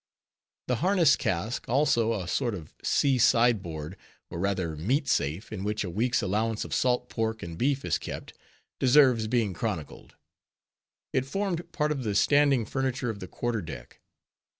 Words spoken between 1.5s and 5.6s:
also, a sort of sea side board, or rather meat safe,